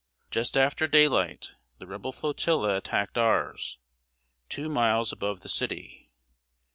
[0.31, 3.77] Just after daylight, the Rebel flotilla attacked ours,
[4.49, 6.09] two miles above the city.